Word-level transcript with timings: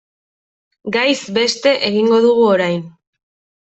Gaiz 0.95 1.21
beste 1.37 1.77
egingo 1.93 2.25
dugu 2.29 2.51
orain. 2.59 2.85